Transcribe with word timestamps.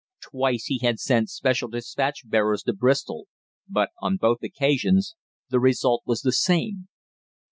Twice 0.31 0.65
he 0.65 0.79
had 0.79 0.99
sent 0.99 1.29
special 1.29 1.67
despatch 1.67 2.27
bearers 2.27 2.63
to 2.63 2.73
Bristol, 2.73 3.27
but 3.69 3.89
on 4.01 4.17
both 4.17 4.41
occasions 4.41 5.13
the 5.51 5.59
result 5.59 6.01
was 6.07 6.21
the 6.23 6.31
same. 6.33 6.87